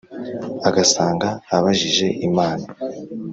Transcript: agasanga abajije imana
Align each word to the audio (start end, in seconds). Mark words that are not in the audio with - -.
agasanga 0.67 1.27
abajije 1.55 2.07
imana 2.27 2.65